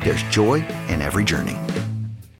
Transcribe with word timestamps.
there's 0.00 0.22
joy 0.24 0.64
in 0.88 1.02
every 1.02 1.24
journey. 1.24 1.56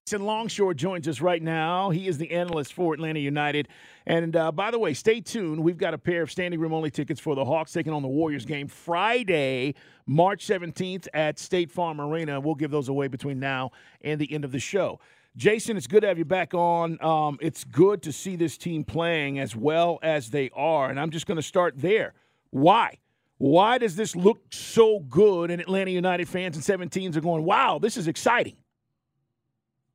Jason 0.09 0.25
Longshore 0.25 0.73
joins 0.73 1.07
us 1.07 1.21
right 1.21 1.43
now. 1.43 1.91
He 1.91 2.09
is 2.09 2.17
the 2.17 2.31
analyst 2.31 2.73
for 2.73 2.95
Atlanta 2.95 3.21
United. 3.21 3.69
And 4.07 4.35
uh, 4.35 4.51
by 4.51 4.71
the 4.71 4.79
way, 4.79 4.95
stay 4.95 5.21
tuned. 5.21 5.63
We've 5.63 5.77
got 5.77 5.93
a 5.93 5.99
pair 5.99 6.23
of 6.23 6.31
standing 6.31 6.59
room 6.59 6.73
only 6.73 6.91
tickets 6.91 7.21
for 7.21 7.35
the 7.35 7.45
Hawks 7.45 7.73
taking 7.73 7.93
on 7.93 8.01
the 8.01 8.09
Warriors 8.09 8.47
game 8.47 8.69
Friday, 8.69 9.75
March 10.07 10.47
17th 10.47 11.09
at 11.13 11.39
State 11.39 11.71
Farm 11.71 12.01
Arena. 12.01 12.41
We'll 12.41 12.55
give 12.55 12.71
those 12.71 12.89
away 12.89 13.09
between 13.09 13.39
now 13.39 13.73
and 14.01 14.19
the 14.19 14.33
end 14.33 14.47
of 14.47 14.53
the 14.53 14.59
show. 14.59 14.99
Jason, 15.37 15.77
it's 15.77 15.87
good 15.87 16.01
to 16.01 16.09
have 16.09 16.17
you 16.17 16.25
back 16.25 16.55
on. 16.55 16.97
Um, 17.05 17.37
it's 17.43 17.65
good 17.65 18.03
to 18.05 18.13
see 18.13 18.35
this 18.35 18.57
team 18.57 18.85
playing 18.85 19.39
as 19.39 19.55
well 19.55 19.99
as 20.03 20.31
they 20.31 20.49
are. 20.55 20.89
And 20.89 20.99
I'm 20.99 21.11
just 21.11 21.27
going 21.27 21.37
to 21.37 21.43
start 21.43 21.75
there. 21.77 22.15
Why? 22.49 22.99
Why 23.39 23.79
does 23.79 23.97
this 23.97 24.17
look 24.17 24.41
so 24.51 25.01
good? 25.01 25.51
And 25.51 25.61
Atlanta 25.61 25.91
United 25.91 26.29
fans 26.29 26.57
and 26.57 26.91
17s 26.91 27.17
are 27.17 27.21
going, 27.21 27.45
wow, 27.45 27.79
this 27.79 27.97
is 27.97 28.09
exciting. 28.09 28.57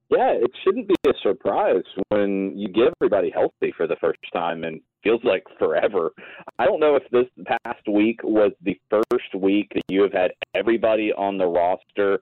Yeah, 0.09 0.31
it 0.31 0.51
shouldn't 0.63 0.87
be 0.87 0.95
a 1.07 1.13
surprise 1.21 1.83
when 2.09 2.53
you 2.55 2.67
get 2.67 2.93
everybody 3.01 3.31
healthy 3.31 3.73
for 3.75 3.87
the 3.87 3.95
first 3.99 4.19
time 4.31 4.63
and 4.63 4.79
feels 5.03 5.21
like 5.23 5.43
forever. 5.59 6.11
I 6.59 6.65
don't 6.65 6.79
know 6.79 6.95
if 6.95 7.03
this 7.11 7.25
past 7.45 7.87
week 7.91 8.19
was 8.23 8.51
the 8.61 8.79
first 8.89 9.33
week 9.35 9.71
that 9.73 9.83
you 9.89 10.03
have 10.03 10.13
had 10.13 10.31
everybody 10.53 11.11
on 11.13 11.37
the 11.37 11.47
roster 11.47 12.19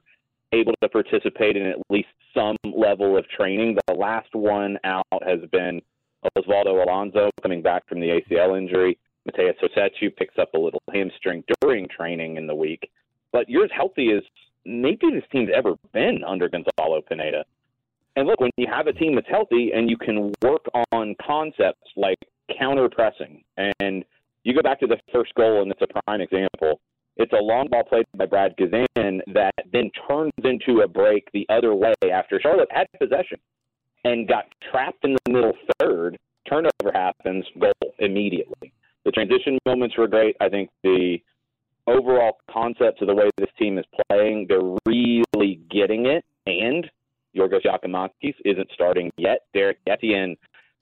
able 0.52 0.72
to 0.82 0.88
participate 0.88 1.56
in 1.56 1.66
at 1.66 1.76
least 1.90 2.08
some 2.34 2.56
level 2.64 3.16
of 3.16 3.28
training. 3.28 3.76
The 3.88 3.94
last 3.94 4.34
one 4.34 4.78
out 4.84 5.04
has 5.26 5.40
been 5.50 5.80
Osvaldo 6.36 6.82
Alonso 6.82 7.30
coming 7.42 7.62
back 7.62 7.86
from 7.88 8.00
the 8.00 8.20
ACL 8.20 8.56
injury. 8.56 8.98
Matheus 9.26 9.54
Rossetto 9.62 10.14
picks 10.16 10.38
up 10.38 10.54
a 10.54 10.58
little 10.58 10.82
hamstring 10.92 11.44
during 11.60 11.88
training 11.88 12.36
in 12.36 12.46
the 12.46 12.54
week. 12.54 12.90
But 13.32 13.48
you're 13.48 13.64
as 13.64 13.70
healthy 13.74 14.10
as 14.12 14.22
maybe 14.64 15.10
this 15.12 15.24
team's 15.30 15.50
ever 15.54 15.74
been 15.92 16.22
under 16.26 16.48
Gonzalo 16.48 17.00
Pineda. 17.02 17.44
And 18.16 18.26
look, 18.26 18.40
when 18.40 18.50
you 18.56 18.66
have 18.70 18.88
a 18.88 18.92
team 18.92 19.14
that's 19.14 19.28
healthy 19.28 19.72
and 19.74 19.88
you 19.88 19.96
can 19.96 20.32
work 20.42 20.66
on 20.92 21.14
concepts 21.24 21.88
like 21.96 22.18
counter 22.58 22.88
pressing, 22.88 23.42
and 23.80 24.04
you 24.44 24.54
go 24.54 24.62
back 24.62 24.80
to 24.80 24.86
the 24.86 24.98
first 25.12 25.34
goal, 25.34 25.62
and 25.62 25.70
it's 25.70 25.80
a 25.80 26.00
prime 26.04 26.20
example. 26.20 26.80
It's 27.16 27.32
a 27.32 27.42
long 27.42 27.68
ball 27.70 27.84
played 27.84 28.06
by 28.16 28.26
Brad 28.26 28.54
Guzan 28.56 29.20
that 29.32 29.52
then 29.72 29.90
turns 30.08 30.32
into 30.42 30.80
a 30.80 30.88
break 30.88 31.30
the 31.32 31.46
other 31.48 31.74
way 31.74 31.94
after 32.12 32.40
Charlotte 32.40 32.68
had 32.70 32.86
possession 32.98 33.38
and 34.04 34.26
got 34.26 34.46
trapped 34.70 35.04
in 35.04 35.16
the 35.24 35.32
middle 35.32 35.52
third. 35.78 36.18
Turnover 36.48 36.92
happens, 36.92 37.44
goal 37.58 37.72
immediately. 37.98 38.72
The 39.04 39.10
transition 39.10 39.58
moments 39.66 39.96
were 39.98 40.08
great. 40.08 40.36
I 40.40 40.48
think 40.48 40.70
the 40.82 41.18
overall 41.86 42.38
concepts 42.50 43.00
of 43.00 43.08
the 43.08 43.14
way 43.14 43.28
this 43.38 43.50
team 43.58 43.78
is 43.78 43.84
playing, 44.08 44.46
they're 44.48 44.76
really 44.86 45.60
getting 45.70 46.06
it. 46.06 46.24
And 46.46 46.88
Yorgos 47.36 47.64
Giakoumakis 47.64 48.34
isn't 48.44 48.68
starting 48.74 49.10
yet. 49.16 49.40
Derrick 49.54 49.78
Etienne 49.86 50.36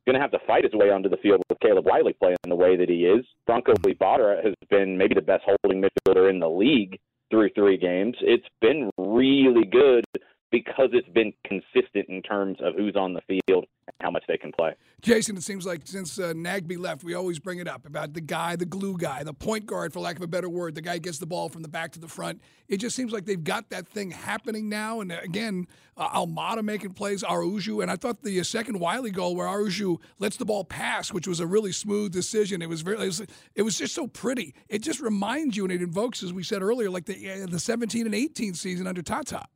going 0.06 0.14
to 0.14 0.20
have 0.20 0.30
to 0.32 0.38
fight 0.46 0.64
his 0.64 0.72
way 0.72 0.90
onto 0.90 1.08
the 1.08 1.16
field 1.18 1.42
with 1.48 1.60
Caleb 1.60 1.86
Wiley 1.86 2.14
playing 2.14 2.36
the 2.48 2.54
way 2.54 2.76
that 2.76 2.88
he 2.88 3.04
is. 3.06 3.24
Franco 3.46 3.74
Ibarra 3.86 4.42
has 4.42 4.54
been 4.68 4.96
maybe 4.96 5.14
the 5.14 5.20
best 5.20 5.44
holding 5.44 5.82
midfielder 5.82 6.30
in 6.30 6.40
the 6.40 6.48
league 6.48 6.98
through 7.30 7.50
three 7.54 7.76
games. 7.76 8.16
It's 8.20 8.46
been 8.60 8.90
really 8.98 9.64
good 9.64 10.04
because 10.50 10.90
it's 10.92 11.08
been 11.08 11.32
consistent 11.44 12.08
in 12.08 12.22
terms 12.22 12.58
of 12.60 12.74
who's 12.74 12.96
on 12.96 13.14
the 13.14 13.20
field 13.22 13.66
and 13.86 13.94
how 14.00 14.10
much 14.10 14.24
they 14.26 14.36
can 14.36 14.52
play. 14.52 14.74
Jason, 15.00 15.36
it 15.36 15.42
seems 15.42 15.64
like 15.64 15.82
since 15.84 16.18
uh, 16.18 16.32
Nagbe 16.34 16.78
left, 16.78 17.04
we 17.04 17.14
always 17.14 17.38
bring 17.38 17.58
it 17.58 17.68
up 17.68 17.86
about 17.86 18.12
the 18.12 18.20
guy, 18.20 18.56
the 18.56 18.66
glue 18.66 18.96
guy, 18.96 19.22
the 19.22 19.32
point 19.32 19.64
guard, 19.64 19.92
for 19.92 20.00
lack 20.00 20.16
of 20.16 20.22
a 20.22 20.26
better 20.26 20.48
word, 20.48 20.74
the 20.74 20.82
guy 20.82 20.98
gets 20.98 21.18
the 21.18 21.26
ball 21.26 21.48
from 21.48 21.62
the 21.62 21.68
back 21.68 21.92
to 21.92 22.00
the 22.00 22.08
front. 22.08 22.42
It 22.68 22.78
just 22.78 22.96
seems 22.96 23.12
like 23.12 23.24
they've 23.24 23.42
got 23.42 23.70
that 23.70 23.88
thing 23.88 24.10
happening 24.10 24.68
now. 24.68 25.00
And 25.00 25.12
uh, 25.12 25.18
again, 25.22 25.66
uh, 25.96 26.08
Almada 26.08 26.62
making 26.62 26.92
plays, 26.92 27.22
Araujo, 27.24 27.80
and 27.80 27.90
I 27.90 27.96
thought 27.96 28.22
the 28.22 28.40
uh, 28.40 28.42
second 28.42 28.80
Wiley 28.80 29.10
goal 29.10 29.36
where 29.36 29.48
Araujo 29.48 30.00
lets 30.18 30.36
the 30.36 30.44
ball 30.44 30.64
pass, 30.64 31.12
which 31.12 31.28
was 31.28 31.40
a 31.40 31.46
really 31.46 31.72
smooth 31.72 32.12
decision. 32.12 32.60
It 32.60 32.68
was 32.68 32.82
very, 32.82 32.96
it 32.96 33.06
was, 33.06 33.22
it 33.54 33.62
was 33.62 33.78
just 33.78 33.94
so 33.94 34.06
pretty. 34.06 34.54
It 34.68 34.82
just 34.82 35.00
reminds 35.00 35.56
you, 35.56 35.64
and 35.64 35.72
it 35.72 35.80
invokes, 35.80 36.22
as 36.22 36.32
we 36.32 36.42
said 36.42 36.62
earlier, 36.62 36.90
like 36.90 37.06
the 37.06 37.44
uh, 37.44 37.46
the 37.46 37.58
17 37.58 38.06
and 38.06 38.14
18 38.14 38.54
season 38.54 38.86
under 38.86 39.02
Tata. 39.02 39.46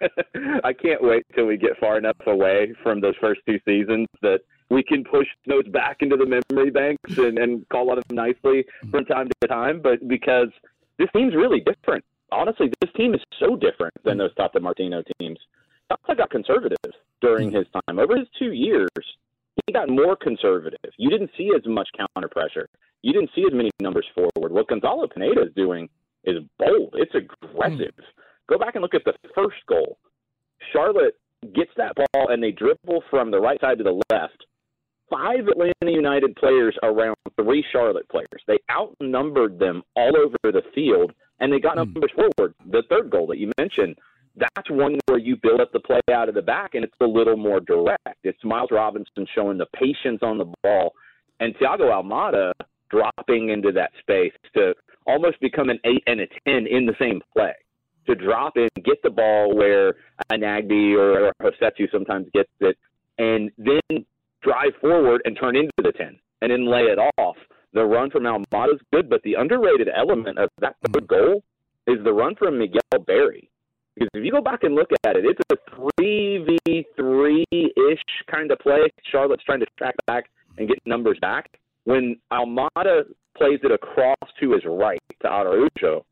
I 0.64 0.72
can't 0.72 1.02
wait 1.02 1.24
till 1.34 1.46
we 1.46 1.56
get 1.56 1.78
far 1.78 1.98
enough 1.98 2.16
away 2.26 2.74
from 2.82 3.00
those 3.00 3.14
first 3.20 3.40
two 3.46 3.58
seasons 3.64 4.06
that 4.22 4.40
we 4.70 4.82
can 4.82 5.04
push 5.04 5.26
those 5.46 5.66
back 5.68 5.98
into 6.00 6.16
the 6.16 6.26
memory 6.26 6.70
banks 6.70 7.16
and, 7.16 7.38
and 7.38 7.68
call 7.70 7.90
on 7.90 7.96
them 7.96 8.16
nicely 8.16 8.64
from 8.90 9.04
time 9.06 9.28
to 9.40 9.48
time. 9.48 9.80
But 9.82 10.06
because 10.08 10.48
this 10.98 11.08
team's 11.14 11.34
really 11.34 11.60
different. 11.60 12.04
Honestly, 12.30 12.70
this 12.80 12.92
team 12.94 13.14
is 13.14 13.20
so 13.38 13.56
different 13.56 13.94
than 14.04 14.18
those 14.18 14.34
Tata 14.34 14.60
Martino 14.60 15.02
teams. 15.18 15.38
Tata 15.88 16.14
got 16.16 16.30
conservative 16.30 16.76
during 17.22 17.50
his 17.50 17.66
time. 17.72 17.98
Over 17.98 18.18
his 18.18 18.28
two 18.38 18.52
years, 18.52 18.88
he 19.66 19.72
got 19.72 19.88
more 19.88 20.16
conservative. 20.16 20.78
You 20.98 21.08
didn't 21.08 21.30
see 21.36 21.50
as 21.56 21.62
much 21.66 21.88
counter 21.96 22.28
pressure. 22.28 22.68
You 23.02 23.12
didn't 23.12 23.30
see 23.34 23.44
as 23.46 23.54
many 23.54 23.70
numbers 23.80 24.06
forward. 24.14 24.52
What 24.52 24.68
Gonzalo 24.68 25.06
Pineda 25.06 25.42
is 25.42 25.54
doing 25.54 25.88
is 26.24 26.36
bold. 26.58 26.94
It's 26.98 27.14
aggressive. 27.14 27.94
Mm. 27.96 28.04
Go 28.48 28.58
back 28.58 28.74
and 28.74 28.82
look 28.82 28.94
at 28.94 29.04
the 29.04 29.14
first 29.34 29.58
goal. 29.68 29.98
Charlotte 30.72 31.14
gets 31.54 31.70
that 31.76 31.94
ball 31.94 32.28
and 32.30 32.42
they 32.42 32.50
dribble 32.50 33.02
from 33.10 33.30
the 33.30 33.40
right 33.40 33.60
side 33.60 33.78
to 33.78 33.84
the 33.84 34.02
left. 34.10 34.44
Five 35.10 35.48
Atlanta 35.48 35.72
United 35.82 36.34
players 36.36 36.76
around 36.82 37.16
three 37.40 37.64
Charlotte 37.72 38.08
players. 38.08 38.42
They 38.46 38.58
outnumbered 38.70 39.58
them 39.58 39.82
all 39.96 40.16
over 40.16 40.36
the 40.42 40.62
field 40.74 41.12
and 41.40 41.52
they 41.52 41.60
got 41.60 41.76
mm. 41.76 41.86
numbers 41.94 42.12
forward. 42.14 42.54
The 42.70 42.82
third 42.90 43.10
goal 43.10 43.26
that 43.28 43.38
you 43.38 43.50
mentioned, 43.58 43.96
that's 44.36 44.70
one 44.70 44.98
where 45.06 45.18
you 45.18 45.36
build 45.36 45.60
up 45.60 45.72
the 45.72 45.80
play 45.80 46.00
out 46.12 46.28
of 46.28 46.34
the 46.34 46.42
back 46.42 46.74
and 46.74 46.84
it's 46.84 46.94
a 47.00 47.06
little 47.06 47.36
more 47.36 47.60
direct. 47.60 48.18
It's 48.24 48.42
Miles 48.44 48.70
Robinson 48.70 49.26
showing 49.34 49.58
the 49.58 49.66
patience 49.74 50.20
on 50.22 50.38
the 50.38 50.52
ball 50.62 50.92
and 51.40 51.54
Thiago 51.56 51.90
Almada 51.90 52.52
dropping 52.90 53.50
into 53.50 53.72
that 53.72 53.90
space 54.00 54.32
to 54.54 54.74
almost 55.06 55.40
become 55.40 55.70
an 55.70 55.78
eight 55.84 56.02
and 56.06 56.20
a 56.20 56.26
ten 56.46 56.66
in 56.66 56.84
the 56.84 56.94
same 56.98 57.20
play 57.34 57.54
to 58.08 58.14
drop 58.14 58.56
in, 58.56 58.68
get 58.84 59.02
the 59.02 59.10
ball 59.10 59.54
where 59.56 59.90
a 60.30 60.34
Nagbe 60.34 60.96
or, 60.96 61.32
or 61.40 61.52
sometimes 61.92 62.26
gets 62.32 62.50
it, 62.60 62.76
and 63.18 63.50
then 63.58 64.04
drive 64.42 64.72
forward 64.80 65.20
and 65.24 65.36
turn 65.38 65.56
into 65.56 65.72
the 65.78 65.92
10 65.92 66.18
and 66.42 66.50
then 66.50 66.70
lay 66.70 66.82
it 66.82 66.98
off. 67.18 67.36
The 67.74 67.84
run 67.84 68.10
from 68.10 68.22
Almada 68.22 68.74
is 68.74 68.80
good, 68.92 69.10
but 69.10 69.22
the 69.22 69.34
underrated 69.34 69.88
element 69.94 70.38
of 70.38 70.48
that 70.60 70.76
third 70.86 71.06
mm-hmm. 71.06 71.32
goal 71.32 71.42
is 71.86 72.02
the 72.04 72.12
run 72.12 72.34
from 72.36 72.58
Miguel 72.58 72.80
Berry. 73.06 73.50
Because 73.94 74.08
if 74.14 74.24
you 74.24 74.30
go 74.30 74.40
back 74.40 74.62
and 74.62 74.74
look 74.74 74.90
at 75.04 75.16
it, 75.16 75.24
it's 75.24 75.40
a 75.50 75.56
3v3 75.76 77.44
ish 77.52 78.02
kind 78.30 78.50
of 78.52 78.58
play. 78.60 78.88
Charlotte's 79.10 79.42
trying 79.44 79.60
to 79.60 79.66
track 79.76 79.94
back 80.06 80.30
and 80.56 80.68
get 80.68 80.78
numbers 80.86 81.18
back. 81.20 81.50
When 81.84 82.16
Almada 82.32 83.04
plays 83.36 83.60
it 83.62 83.72
across 83.72 84.16
to 84.40 84.52
his 84.52 84.62
right 84.64 85.00
to 85.22 85.28
Araujo, 85.28 86.04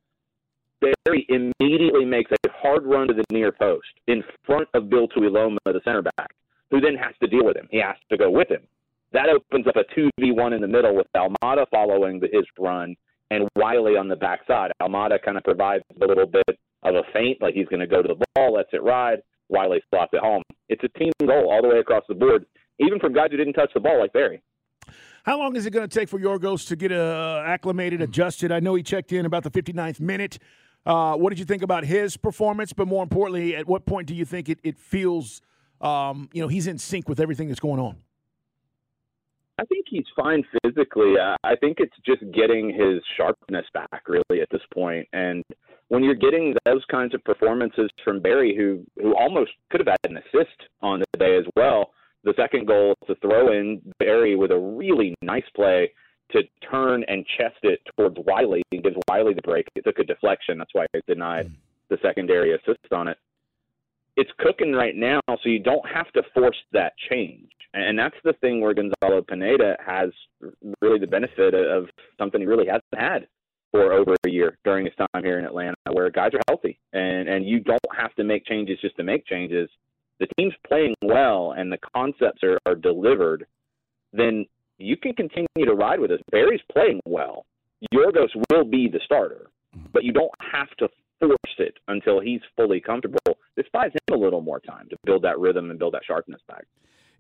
Berry 1.04 1.26
immediately 1.28 2.04
makes 2.04 2.30
a 2.30 2.50
hard 2.50 2.84
run 2.84 3.08
to 3.08 3.14
the 3.14 3.24
near 3.30 3.52
post 3.52 3.86
in 4.06 4.22
front 4.44 4.68
of 4.74 4.90
Bill 4.90 5.08
Tuiloma, 5.08 5.58
the 5.64 5.80
center 5.84 6.02
back, 6.02 6.30
who 6.70 6.80
then 6.80 6.96
has 6.96 7.14
to 7.22 7.28
deal 7.28 7.44
with 7.44 7.56
him. 7.56 7.68
He 7.70 7.80
has 7.80 7.96
to 8.10 8.16
go 8.16 8.30
with 8.30 8.50
him. 8.50 8.62
That 9.12 9.28
opens 9.28 9.66
up 9.66 9.76
a 9.76 9.84
2v1 9.98 10.54
in 10.54 10.60
the 10.60 10.68
middle 10.68 10.94
with 10.94 11.06
Almada 11.16 11.66
following 11.70 12.20
the, 12.20 12.28
his 12.32 12.44
run 12.58 12.96
and 13.30 13.48
Wiley 13.56 13.96
on 13.96 14.08
the 14.08 14.16
backside. 14.16 14.72
Almada 14.82 15.22
kind 15.24 15.36
of 15.36 15.44
provides 15.44 15.84
a 15.94 16.06
little 16.06 16.26
bit 16.26 16.58
of 16.82 16.94
a 16.94 17.02
feint, 17.12 17.40
like 17.40 17.54
he's 17.54 17.68
going 17.68 17.80
to 17.80 17.86
go 17.86 18.02
to 18.02 18.08
the 18.08 18.24
ball, 18.34 18.54
lets 18.54 18.68
it 18.72 18.82
ride. 18.82 19.18
Wiley 19.48 19.80
slots 19.90 20.10
it 20.12 20.20
home. 20.20 20.42
It's 20.68 20.82
a 20.84 20.98
team 20.98 21.12
goal 21.20 21.50
all 21.50 21.62
the 21.62 21.68
way 21.68 21.78
across 21.78 22.04
the 22.08 22.14
board, 22.14 22.46
even 22.78 22.98
from 22.98 23.12
guys 23.12 23.28
who 23.30 23.36
didn't 23.36 23.54
touch 23.54 23.70
the 23.74 23.80
ball 23.80 24.00
like 24.00 24.12
Berry. 24.12 24.42
How 25.24 25.38
long 25.38 25.56
is 25.56 25.66
it 25.66 25.70
going 25.70 25.88
to 25.88 25.92
take 25.92 26.08
for 26.08 26.20
Yorgos 26.20 26.68
to 26.68 26.76
get 26.76 26.92
uh, 26.92 27.42
acclimated, 27.44 28.00
adjusted? 28.00 28.52
I 28.52 28.60
know 28.60 28.74
he 28.76 28.82
checked 28.82 29.12
in 29.12 29.26
about 29.26 29.42
the 29.42 29.50
59th 29.50 29.98
minute. 29.98 30.38
Uh, 30.86 31.16
what 31.16 31.30
did 31.30 31.38
you 31.38 31.44
think 31.44 31.62
about 31.62 31.84
his 31.84 32.16
performance? 32.16 32.72
But 32.72 32.86
more 32.86 33.02
importantly, 33.02 33.56
at 33.56 33.66
what 33.66 33.84
point 33.84 34.06
do 34.06 34.14
you 34.14 34.24
think 34.24 34.48
it, 34.48 34.60
it 34.62 34.78
feels, 34.78 35.42
um, 35.80 36.30
you 36.32 36.40
know, 36.40 36.48
he's 36.48 36.68
in 36.68 36.78
sync 36.78 37.08
with 37.08 37.18
everything 37.18 37.48
that's 37.48 37.60
going 37.60 37.80
on? 37.80 37.96
I 39.58 39.64
think 39.64 39.86
he's 39.88 40.04
fine 40.14 40.44
physically. 40.62 41.14
I 41.18 41.56
think 41.56 41.78
it's 41.80 41.96
just 42.04 42.20
getting 42.32 42.68
his 42.68 43.02
sharpness 43.16 43.64
back, 43.72 44.02
really, 44.06 44.42
at 44.42 44.48
this 44.50 44.60
point. 44.72 45.08
And 45.14 45.42
when 45.88 46.04
you're 46.04 46.14
getting 46.14 46.54
those 46.66 46.84
kinds 46.90 47.14
of 47.14 47.24
performances 47.24 47.88
from 48.04 48.20
Berry, 48.20 48.54
who 48.54 48.84
who 49.02 49.16
almost 49.16 49.52
could 49.70 49.80
have 49.80 49.88
had 49.88 50.10
an 50.10 50.18
assist 50.18 50.68
on 50.82 51.00
the 51.00 51.18
day 51.18 51.36
as 51.38 51.44
well, 51.56 51.92
the 52.22 52.34
second 52.36 52.66
goal 52.66 52.94
is 53.02 53.08
to 53.08 53.14
throw 53.16 53.50
in 53.52 53.80
Berry 53.98 54.36
with 54.36 54.50
a 54.50 54.58
really 54.58 55.14
nice 55.22 55.48
play 55.54 55.90
to 56.32 56.42
turn 56.70 57.04
and 57.08 57.24
chest 57.38 57.58
it 57.62 57.80
towards 57.96 58.16
Wiley 58.26 58.62
and 58.72 58.82
gives 58.82 58.96
Wiley 59.08 59.34
the 59.34 59.42
break. 59.42 59.66
It 59.74 59.84
took 59.84 59.98
a 59.98 60.04
deflection. 60.04 60.58
That's 60.58 60.70
why 60.72 60.86
I 60.94 61.00
denied 61.06 61.46
hmm. 61.46 61.54
the 61.88 61.98
secondary 62.02 62.54
assist 62.54 62.92
on 62.92 63.08
it. 63.08 63.18
It's 64.16 64.30
cooking 64.38 64.72
right 64.72 64.96
now, 64.96 65.20
so 65.28 65.48
you 65.48 65.58
don't 65.58 65.86
have 65.86 66.10
to 66.12 66.22
force 66.34 66.56
that 66.72 66.94
change. 67.10 67.50
And 67.74 67.98
that's 67.98 68.16
the 68.24 68.32
thing 68.34 68.62
where 68.62 68.72
Gonzalo 68.72 69.20
Pineda 69.20 69.76
has 69.84 70.08
really 70.80 70.98
the 70.98 71.06
benefit 71.06 71.52
of 71.52 71.86
something 72.16 72.40
he 72.40 72.46
really 72.46 72.66
hasn't 72.66 72.84
had 72.96 73.28
for 73.70 73.92
over 73.92 74.14
a 74.24 74.30
year 74.30 74.56
during 74.64 74.86
his 74.86 74.94
time 74.94 75.22
here 75.22 75.38
in 75.38 75.44
Atlanta, 75.44 75.76
where 75.92 76.10
guys 76.10 76.30
are 76.32 76.40
healthy 76.48 76.78
and 76.94 77.28
and 77.28 77.46
you 77.46 77.60
don't 77.60 77.78
have 77.94 78.14
to 78.14 78.24
make 78.24 78.46
changes 78.46 78.78
just 78.80 78.96
to 78.96 79.02
make 79.02 79.26
changes. 79.26 79.68
The 80.18 80.28
team's 80.38 80.54
playing 80.66 80.94
well 81.02 81.52
and 81.56 81.70
the 81.70 81.78
concepts 81.94 82.42
are, 82.42 82.58
are 82.64 82.74
delivered, 82.74 83.46
then 84.14 84.46
you 84.78 84.96
can 84.96 85.14
continue 85.14 85.64
to 85.64 85.74
ride 85.74 86.00
with 86.00 86.10
us. 86.10 86.20
Berry's 86.30 86.60
playing 86.72 87.00
well. 87.06 87.46
Yorgos 87.92 88.30
will 88.50 88.64
be 88.64 88.88
the 88.88 89.00
starter, 89.04 89.48
mm-hmm. 89.76 89.86
but 89.92 90.04
you 90.04 90.12
don't 90.12 90.30
have 90.52 90.68
to 90.78 90.88
force 91.20 91.36
it 91.58 91.74
until 91.88 92.20
he's 92.20 92.40
fully 92.56 92.80
comfortable. 92.80 93.38
This 93.56 93.66
buys 93.72 93.90
him 93.92 94.14
a 94.14 94.16
little 94.16 94.40
more 94.40 94.60
time 94.60 94.88
to 94.90 94.96
build 95.04 95.22
that 95.22 95.38
rhythm 95.38 95.70
and 95.70 95.78
build 95.78 95.94
that 95.94 96.04
sharpness 96.06 96.40
back. 96.48 96.64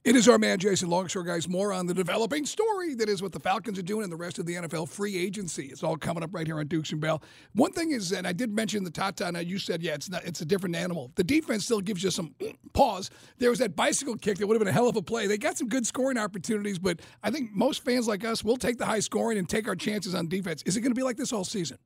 It 0.06 0.14
is 0.14 0.28
our 0.28 0.38
man 0.38 0.60
Jason 0.60 0.88
Longshore, 0.88 1.24
guys. 1.24 1.48
More 1.48 1.72
on 1.72 1.86
the 1.86 1.92
developing 1.92 2.46
story 2.46 2.94
that 2.94 3.08
is 3.08 3.22
what 3.22 3.32
the 3.32 3.40
Falcons 3.40 3.76
are 3.76 3.82
doing 3.82 4.04
and 4.04 4.12
the 4.12 4.16
rest 4.16 4.38
of 4.38 4.46
the 4.46 4.54
NFL 4.54 4.88
free 4.88 5.18
agency. 5.18 5.64
It's 5.66 5.82
all 5.82 5.96
coming 5.96 6.22
up 6.22 6.32
right 6.32 6.46
here 6.46 6.60
on 6.60 6.68
Dukes 6.68 6.92
and 6.92 7.00
Bell. 7.00 7.20
One 7.54 7.72
thing 7.72 7.90
is, 7.90 8.12
and 8.12 8.24
I 8.24 8.32
did 8.32 8.54
mention 8.54 8.84
the 8.84 8.90
Tata. 8.92 9.32
Now 9.32 9.40
you 9.40 9.58
said, 9.58 9.82
yeah, 9.82 9.94
it's 9.94 10.08
not, 10.08 10.24
it's 10.24 10.40
a 10.42 10.44
different 10.44 10.76
animal. 10.76 11.10
The 11.16 11.24
defense 11.24 11.64
still 11.64 11.80
gives 11.80 12.04
you 12.04 12.12
some 12.12 12.36
pause. 12.72 13.10
There 13.38 13.50
was 13.50 13.58
that 13.58 13.74
bicycle 13.74 14.14
kick 14.14 14.38
that 14.38 14.46
would 14.46 14.54
have 14.54 14.60
been 14.60 14.68
a 14.68 14.72
hell 14.72 14.88
of 14.88 14.94
a 14.94 15.02
play. 15.02 15.26
They 15.26 15.38
got 15.38 15.58
some 15.58 15.66
good 15.66 15.84
scoring 15.84 16.18
opportunities, 16.18 16.78
but 16.78 17.00
I 17.24 17.32
think 17.32 17.50
most 17.52 17.84
fans 17.84 18.06
like 18.06 18.24
us 18.24 18.44
will 18.44 18.58
take 18.58 18.78
the 18.78 18.86
high 18.86 19.00
scoring 19.00 19.38
and 19.38 19.48
take 19.48 19.66
our 19.66 19.74
chances 19.74 20.14
on 20.14 20.28
defense. 20.28 20.62
Is 20.66 20.76
it 20.76 20.82
going 20.82 20.92
to 20.92 20.96
be 20.96 21.02
like 21.02 21.16
this 21.16 21.32
all 21.32 21.42
season? 21.42 21.78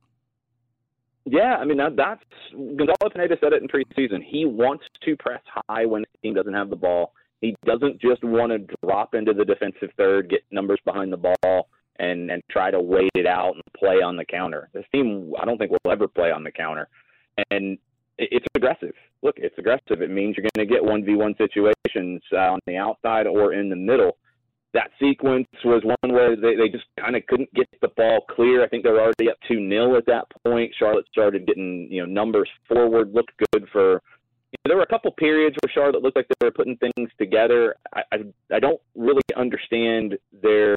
Yeah, 1.25 1.55
I 1.55 1.65
mean 1.65 1.77
that, 1.77 1.95
that's 1.95 2.23
Gonzalo 2.51 3.09
Pineda 3.11 3.37
said 3.41 3.53
it 3.53 3.63
in 3.63 3.67
preseason. 3.67 4.23
He 4.23 4.45
wants 4.45 4.83
to 5.05 5.15
press 5.17 5.41
high 5.67 5.87
when 5.87 6.03
the 6.03 6.07
team 6.21 6.35
doesn't 6.35 6.53
have 6.53 6.69
the 6.69 6.75
ball. 6.75 7.13
He 7.41 7.55
doesn't 7.65 7.99
just 7.99 8.23
want 8.23 8.51
to 8.51 8.75
drop 8.85 9.15
into 9.15 9.33
the 9.33 9.43
defensive 9.43 9.89
third, 9.97 10.29
get 10.29 10.41
numbers 10.51 10.79
behind 10.85 11.11
the 11.11 11.17
ball, 11.17 11.69
and 11.97 12.31
and 12.31 12.41
try 12.49 12.71
to 12.71 12.79
wait 12.79 13.11
it 13.15 13.25
out 13.25 13.53
and 13.55 13.63
play 13.77 13.95
on 14.01 14.15
the 14.15 14.25
counter. 14.25 14.69
This 14.73 14.85
team, 14.93 15.33
I 15.39 15.45
don't 15.45 15.57
think 15.57 15.71
will 15.71 15.91
ever 15.91 16.07
play 16.07 16.31
on 16.31 16.43
the 16.43 16.51
counter, 16.51 16.87
and 17.49 17.77
it's 18.17 18.45
aggressive. 18.55 18.93
Look, 19.23 19.35
it's 19.37 19.57
aggressive. 19.57 20.01
It 20.01 20.09
means 20.09 20.35
you're 20.35 20.47
going 20.55 20.67
to 20.67 20.71
get 20.71 20.83
one 20.83 21.03
v 21.03 21.15
one 21.15 21.35
situations 21.37 22.21
uh, 22.31 22.53
on 22.53 22.59
the 22.67 22.77
outside 22.77 23.27
or 23.27 23.53
in 23.53 23.69
the 23.69 23.75
middle. 23.75 24.17
That 24.73 24.91
sequence 25.01 25.47
was 25.65 25.83
one 25.83 26.13
where 26.13 26.35
they, 26.35 26.55
they 26.55 26.69
just 26.69 26.85
kind 26.97 27.15
of 27.15 27.25
couldn't 27.27 27.53
get 27.53 27.67
the 27.81 27.89
ball 27.89 28.21
clear. 28.29 28.63
I 28.63 28.69
think 28.69 28.83
they 28.83 28.89
were 28.89 29.01
already 29.01 29.29
up 29.29 29.37
two 29.47 29.67
0 29.67 29.97
at 29.97 30.05
that 30.05 30.25
point. 30.45 30.73
Charlotte 30.77 31.05
started 31.11 31.45
getting 31.45 31.87
you 31.91 32.01
know 32.01 32.11
numbers 32.11 32.49
forward, 32.67 33.13
looked 33.13 33.33
good 33.51 33.67
for 33.71 34.01
there 34.65 34.77
were 34.77 34.83
a 34.83 34.87
couple 34.87 35.11
periods 35.11 35.55
where 35.61 35.71
Charlotte 35.73 36.03
looked 36.03 36.15
like 36.15 36.27
they 36.27 36.45
were 36.45 36.51
putting 36.51 36.77
things 36.77 37.09
together. 37.17 37.75
I, 37.93 38.01
I 38.11 38.17
I 38.55 38.59
don't 38.59 38.81
really 38.95 39.21
understand 39.35 40.17
their 40.41 40.75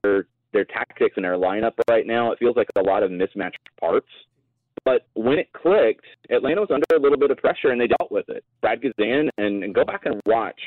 their 0.52 0.64
tactics 0.64 1.14
and 1.16 1.24
their 1.24 1.36
lineup 1.36 1.72
right 1.88 2.06
now. 2.06 2.32
It 2.32 2.38
feels 2.38 2.56
like 2.56 2.68
a 2.76 2.82
lot 2.82 3.02
of 3.02 3.10
mismatched 3.10 3.58
parts. 3.78 4.08
But 4.84 5.06
when 5.14 5.38
it 5.38 5.52
clicked, 5.52 6.04
Atlanta 6.30 6.60
was 6.60 6.70
under 6.70 6.84
a 6.94 7.00
little 7.00 7.18
bit 7.18 7.30
of 7.30 7.38
pressure 7.38 7.70
and 7.70 7.80
they 7.80 7.86
dealt 7.86 8.12
with 8.12 8.28
it. 8.28 8.44
Brad 8.60 8.80
Guzan 8.80 9.28
and, 9.38 9.64
and 9.64 9.74
go 9.74 9.84
back 9.84 10.04
and 10.04 10.20
watch 10.26 10.60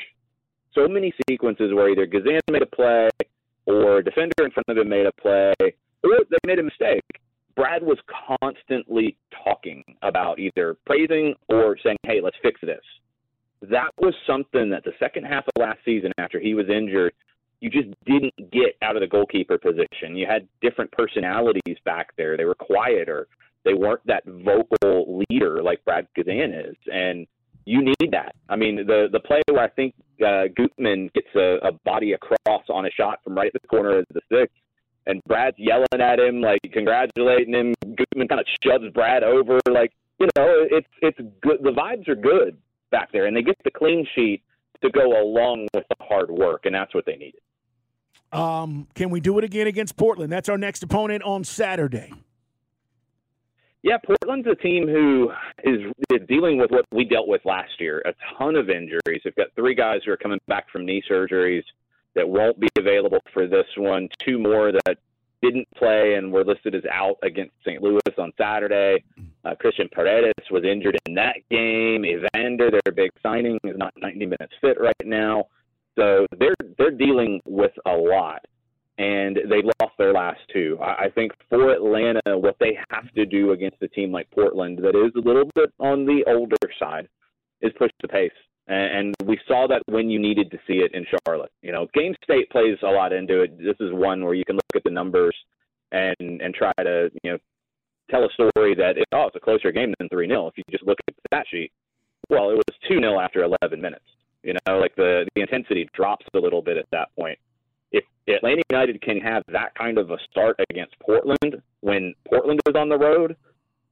so 0.74 0.88
many 0.88 1.12
sequences 1.28 1.72
where 1.72 1.90
either 1.90 2.06
Guzan 2.06 2.40
made 2.50 2.62
a 2.62 2.66
play 2.66 3.08
or 3.66 4.02
defender 4.02 4.44
in 4.44 4.50
front 4.50 4.68
of 4.68 4.76
him 4.76 4.88
made 4.88 5.06
a 5.06 5.12
play 5.12 5.54
or 6.02 6.10
they 6.30 6.38
made 6.46 6.58
a 6.58 6.62
mistake. 6.62 7.04
Brad 7.58 7.82
was 7.82 7.98
constantly 8.40 9.16
talking 9.44 9.82
about 10.02 10.38
either 10.38 10.76
praising 10.86 11.34
or 11.48 11.76
saying, 11.82 11.96
"Hey, 12.04 12.20
let's 12.20 12.36
fix 12.40 12.60
this." 12.60 12.84
That 13.62 13.90
was 13.98 14.14
something 14.28 14.70
that 14.70 14.84
the 14.84 14.92
second 15.00 15.24
half 15.24 15.44
of 15.44 15.60
last 15.60 15.80
season, 15.84 16.12
after 16.18 16.38
he 16.38 16.54
was 16.54 16.68
injured, 16.68 17.12
you 17.58 17.68
just 17.68 17.88
didn't 18.06 18.52
get 18.52 18.76
out 18.80 18.94
of 18.94 19.00
the 19.00 19.08
goalkeeper 19.08 19.58
position. 19.58 20.14
You 20.14 20.24
had 20.26 20.46
different 20.60 20.92
personalities 20.92 21.76
back 21.84 22.14
there. 22.16 22.36
They 22.36 22.44
were 22.44 22.54
quieter. 22.54 23.26
They 23.64 23.74
weren't 23.74 24.06
that 24.06 24.22
vocal 24.24 25.24
leader 25.28 25.60
like 25.60 25.84
Brad 25.84 26.06
Guzan 26.16 26.70
is, 26.70 26.76
and 26.86 27.26
you 27.64 27.82
need 27.82 28.12
that. 28.12 28.36
I 28.48 28.54
mean, 28.54 28.86
the 28.86 29.08
the 29.10 29.18
play 29.18 29.42
where 29.50 29.64
I 29.64 29.68
think 29.70 29.94
uh, 30.24 30.44
Gutman 30.54 31.10
gets 31.12 31.34
a, 31.34 31.58
a 31.66 31.72
body 31.84 32.12
across 32.12 32.62
on 32.68 32.86
a 32.86 32.90
shot 32.92 33.18
from 33.24 33.34
right 33.34 33.50
at 33.52 33.60
the 33.60 33.66
corner 33.66 33.98
of 33.98 34.06
the 34.14 34.20
six 34.30 34.52
and 35.08 35.22
Brad's 35.26 35.56
yelling 35.58 35.86
at 35.98 36.20
him, 36.20 36.40
like 36.40 36.60
congratulating 36.72 37.54
him. 37.54 37.74
Gutman 37.96 38.28
kind 38.28 38.40
of 38.40 38.46
shoves 38.62 38.92
Brad 38.94 39.24
over, 39.24 39.58
like 39.68 39.92
you 40.20 40.26
know, 40.36 40.66
it's 40.70 40.86
it's 41.02 41.18
good. 41.42 41.58
The 41.62 41.70
vibes 41.70 42.06
are 42.08 42.14
good 42.14 42.56
back 42.90 43.10
there, 43.12 43.26
and 43.26 43.36
they 43.36 43.42
get 43.42 43.56
the 43.64 43.70
clean 43.70 44.06
sheet 44.14 44.42
to 44.82 44.90
go 44.90 45.20
along 45.20 45.66
with 45.74 45.84
the 45.88 46.04
hard 46.04 46.30
work, 46.30 46.66
and 46.66 46.74
that's 46.74 46.94
what 46.94 47.06
they 47.06 47.16
needed. 47.16 47.40
Um, 48.30 48.86
can 48.94 49.10
we 49.10 49.20
do 49.20 49.38
it 49.38 49.44
again 49.44 49.66
against 49.66 49.96
Portland? 49.96 50.30
That's 50.30 50.48
our 50.48 50.58
next 50.58 50.82
opponent 50.82 51.22
on 51.22 51.44
Saturday. 51.44 52.12
Yeah, 53.82 53.96
Portland's 54.04 54.46
a 54.46 54.56
team 54.56 54.86
who 54.86 55.30
is, 55.64 55.80
is 56.12 56.26
dealing 56.28 56.58
with 56.58 56.70
what 56.70 56.84
we 56.92 57.04
dealt 57.04 57.28
with 57.28 57.40
last 57.44 57.80
year 57.80 58.02
a 58.04 58.12
ton 58.36 58.56
of 58.56 58.68
injuries. 58.68 59.22
They've 59.24 59.34
got 59.34 59.46
three 59.54 59.74
guys 59.74 60.00
who 60.04 60.12
are 60.12 60.16
coming 60.16 60.38
back 60.46 60.68
from 60.70 60.84
knee 60.84 61.02
surgeries 61.10 61.62
that 62.18 62.28
won't 62.28 62.58
be 62.58 62.68
available 62.76 63.20
for 63.32 63.46
this 63.46 63.66
one. 63.76 64.08
Two 64.24 64.38
more 64.38 64.72
that 64.72 64.98
didn't 65.40 65.68
play 65.76 66.14
and 66.14 66.32
were 66.32 66.44
listed 66.44 66.74
as 66.74 66.82
out 66.92 67.16
against 67.22 67.52
St. 67.64 67.80
Louis 67.80 68.00
on 68.18 68.32
Saturday. 68.36 69.04
Uh, 69.44 69.54
Cristhian 69.62 69.90
Paredes 69.92 70.50
was 70.50 70.64
injured 70.64 70.98
in 71.06 71.14
that 71.14 71.36
game. 71.48 72.04
Evander, 72.04 72.70
their 72.70 72.92
big 72.92 73.10
signing, 73.22 73.56
is 73.62 73.76
not 73.76 73.94
90 73.96 74.26
minutes 74.26 74.52
fit 74.60 74.80
right 74.80 74.94
now. 75.04 75.44
So 75.96 76.26
they're 76.38 76.54
they're 76.76 76.90
dealing 76.90 77.40
with 77.44 77.72
a 77.86 77.90
lot, 77.90 78.44
and 78.98 79.36
they 79.36 79.62
lost 79.80 79.94
their 79.98 80.12
last 80.12 80.40
two. 80.52 80.78
I, 80.80 81.04
I 81.04 81.10
think 81.10 81.32
for 81.48 81.72
Atlanta, 81.72 82.38
what 82.38 82.56
they 82.60 82.78
have 82.90 83.12
to 83.14 83.26
do 83.26 83.52
against 83.52 83.82
a 83.82 83.88
team 83.88 84.12
like 84.12 84.30
Portland 84.30 84.78
that 84.78 84.96
is 84.96 85.12
a 85.16 85.26
little 85.26 85.50
bit 85.54 85.72
on 85.78 86.04
the 86.04 86.24
older 86.28 86.56
side 86.78 87.08
is 87.62 87.72
push 87.78 87.90
the 88.00 88.08
pace 88.08 88.30
and 88.68 89.14
we 89.24 89.38
saw 89.48 89.66
that 89.66 89.82
when 89.86 90.10
you 90.10 90.18
needed 90.18 90.50
to 90.50 90.58
see 90.66 90.74
it 90.74 90.92
in 90.94 91.06
Charlotte. 91.26 91.52
You 91.62 91.72
know, 91.72 91.86
game 91.94 92.14
state 92.22 92.50
plays 92.50 92.76
a 92.82 92.90
lot 92.90 93.12
into 93.12 93.42
it. 93.42 93.58
This 93.58 93.76
is 93.80 93.92
one 93.92 94.24
where 94.24 94.34
you 94.34 94.44
can 94.44 94.56
look 94.56 94.76
at 94.76 94.84
the 94.84 94.90
numbers 94.90 95.34
and 95.92 96.14
and 96.20 96.54
try 96.54 96.72
to 96.78 97.10
you 97.22 97.32
know 97.32 97.38
tell 98.10 98.24
a 98.24 98.28
story 98.32 98.74
that 98.74 98.98
it, 98.98 99.04
oh 99.12 99.26
it's 99.26 99.36
a 99.36 99.40
closer 99.40 99.72
game 99.72 99.94
than 99.98 100.08
three 100.08 100.28
0 100.28 100.48
If 100.48 100.58
you 100.58 100.64
just 100.70 100.84
look 100.84 100.98
at 101.08 101.14
the 101.16 101.22
stat 101.28 101.46
sheet, 101.50 101.72
well 102.28 102.50
it 102.50 102.54
was 102.54 102.76
two 102.88 103.00
0 103.00 103.18
after 103.18 103.42
11 103.42 103.80
minutes. 103.80 104.04
You 104.42 104.54
know, 104.54 104.78
like 104.78 104.94
the 104.96 105.26
the 105.34 105.40
intensity 105.40 105.88
drops 105.94 106.26
a 106.34 106.38
little 106.38 106.62
bit 106.62 106.76
at 106.76 106.86
that 106.92 107.08
point. 107.18 107.38
If 107.90 108.04
Atlanta 108.28 108.62
United 108.70 109.00
can 109.00 109.18
have 109.20 109.42
that 109.48 109.74
kind 109.74 109.96
of 109.96 110.10
a 110.10 110.18
start 110.30 110.56
against 110.70 110.94
Portland 111.00 111.62
when 111.80 112.14
Portland 112.28 112.60
is 112.68 112.74
on 112.76 112.90
the 112.90 112.98
road, 112.98 113.34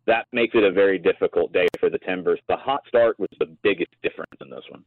that 0.07 0.27
makes 0.33 0.55
it 0.55 0.65
a 0.65 0.73
very 0.73 0.99
difficult 0.99 1.53
day 1.53 1.67
for 1.81 1.91
the 1.91 1.99
Timbers. 1.99 2.41
The 2.49 2.57
hot 2.57 2.83
start 2.89 3.19
was 3.19 3.29
the 3.39 3.47
biggest 3.63 3.91
difference 4.03 4.33
in 4.41 4.51
this 4.51 4.65
one. 4.71 4.85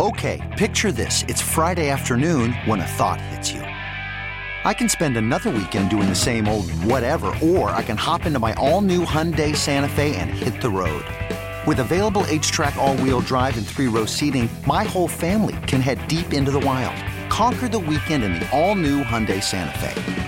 Okay, 0.00 0.54
picture 0.56 0.92
this. 0.92 1.24
It's 1.28 1.42
Friday 1.42 1.88
afternoon 1.90 2.52
when 2.66 2.80
a 2.80 2.86
thought 2.86 3.20
hits 3.20 3.52
you. 3.52 3.60
I 3.60 4.74
can 4.74 4.88
spend 4.88 5.16
another 5.16 5.50
weekend 5.50 5.90
doing 5.90 6.08
the 6.08 6.14
same 6.14 6.46
old 6.46 6.70
whatever, 6.84 7.34
or 7.42 7.70
I 7.70 7.82
can 7.82 7.96
hop 7.96 8.26
into 8.26 8.38
my 8.38 8.52
all 8.54 8.80
new 8.80 9.04
Hyundai 9.04 9.54
Santa 9.56 9.88
Fe 9.88 10.14
and 10.16 10.30
hit 10.30 10.60
the 10.60 10.70
road. 10.70 11.04
With 11.66 11.80
available 11.80 12.22
HTRAC, 12.22 12.76
all 12.76 12.96
wheel 12.98 13.20
drive, 13.20 13.56
and 13.58 13.66
three 13.66 13.88
row 13.88 14.04
seating, 14.04 14.48
my 14.66 14.84
whole 14.84 15.08
family 15.08 15.56
can 15.66 15.80
head 15.80 16.06
deep 16.08 16.32
into 16.32 16.50
the 16.50 16.60
wild. 16.60 16.96
Conquer 17.30 17.68
the 17.68 17.78
weekend 17.78 18.24
in 18.24 18.34
the 18.34 18.48
all 18.56 18.74
new 18.74 19.02
Hyundai 19.02 19.42
Santa 19.42 19.78
Fe. 19.78 20.27